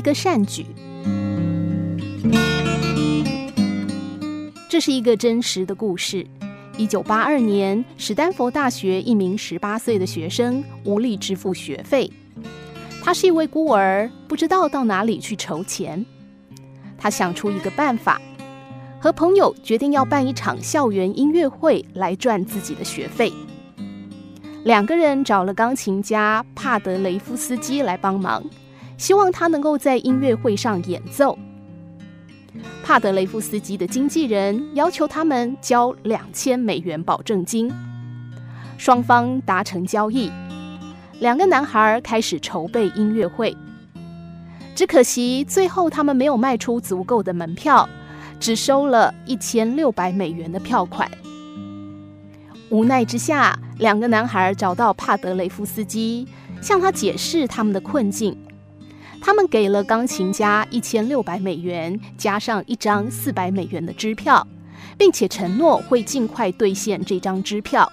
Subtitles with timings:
[0.00, 0.64] 一个善举。
[4.66, 6.26] 这是一个真实的故事。
[6.78, 12.10] 一九八二年，史丹佛大学一名十八岁的学生无力支付学费，
[13.04, 16.02] 他是一位孤儿，不知道到哪里去筹钱。
[16.96, 18.18] 他想出一个办法。
[18.98, 23.30] 和朋友决定要办一场校园音乐会来赚自己的学费。
[24.64, 28.42] 两个人找了钢琴家帕德雷夫斯基来帮忙，
[29.00, 31.38] 希望他能够在音乐会上演奏。
[32.84, 37.72] 帕德雷夫斯基的经纪人要求他们交两千美元保证金。
[38.76, 40.30] 双方达成交易，
[41.18, 43.56] 两个男孩开始筹备音乐会。
[44.74, 47.88] 只可惜最后他们没有卖出足够的门票。
[48.38, 51.10] 只收了一千六百美元的票款。
[52.70, 56.26] 无奈之下，两个男孩找到帕德雷夫斯基，
[56.62, 58.34] 向他解释他们的困境。
[59.20, 64.46] 他们给了钢琴家一千六百美元，加上一张四百美元的支票，
[64.96, 67.90] 并且承诺会尽快兑现这张支票。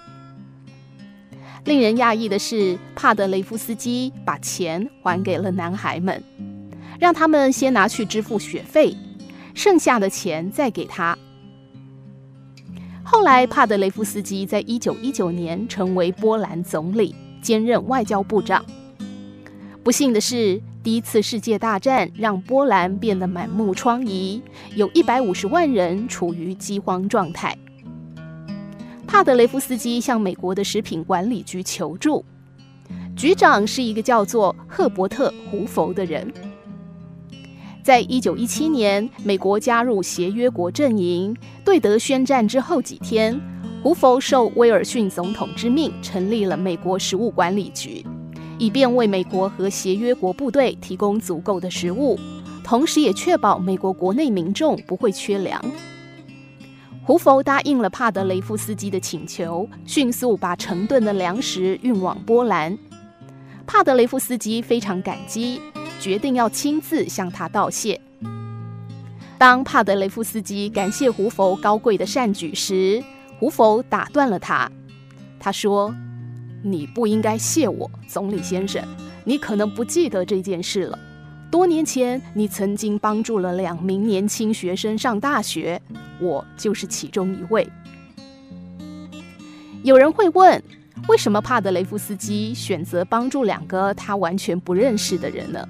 [1.64, 6.22] 令人讶异的是，帕德雷夫斯基把钱还给了男孩们，
[6.98, 8.96] 让他们先拿去支付学费。
[9.54, 11.18] 剩下的钱再给他。
[13.02, 18.64] 后来，帕德雷夫斯基在一九一九年成为波兰总理，兼任外交部长。
[19.82, 24.40] 不幸的是，第一次世界大战让波兰变得满目疮痍，
[24.74, 27.56] 有一百五十万人处于饥荒状态。
[29.06, 32.24] 帕德雷夫斯基向美国的食品管理局求助，
[33.16, 36.32] 局长是一个叫做赫伯特·胡佛的人。
[37.82, 41.34] 在一九一七年，美国加入协约国阵营，
[41.64, 43.40] 对德宣战之后几天，
[43.82, 48.04] 胡佛受威尔逊总统之命，成立了美国食物管理局，
[48.58, 52.18] 以便为美国和协约国部队提供足够的食物，
[52.62, 55.62] 同时也确保美国国内民众不会缺粮。
[57.02, 62.76] 胡佛答应了帕德雷夫斯基的请求，迅速把成吨的粮食运往波兰。
[63.66, 65.60] 帕德雷夫斯基非常感激。
[66.00, 68.00] 决定要亲自向他道谢。
[69.36, 73.02] 当帕德雷夫斯基感谢胡佛高贵的善举时，
[73.40, 74.70] 胡佛打断了他。
[75.40, 75.92] 他说
[76.62, 78.82] ：“你不应该谢我，总理先生。
[79.24, 80.98] 你可能不记得这件事了。
[81.50, 85.80] 多年前，你曾经帮助了两名年轻学生上大学，
[86.20, 87.66] 我就是其中一位。”
[89.84, 90.62] 有人会问，
[91.08, 95.66] 为什么帕德雷夫斯基选择帮助两个他完全不认识的人呢？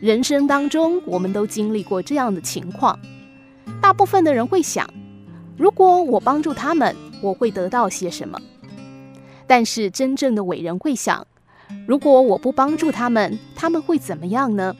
[0.00, 2.98] 人生当中，我们都经历过这样的情况。
[3.80, 4.86] 大部分的人会想，
[5.56, 8.38] 如果我帮助他们，我会得到些什么？
[9.46, 11.26] 但是真正的伟人会想，
[11.86, 14.74] 如果我不帮助他们，他们会怎么样呢？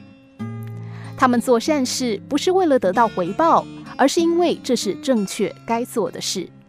[1.17, 3.65] 他们做善事不是为了得到回报，
[3.97, 6.49] 而是因为这是正确该做的事。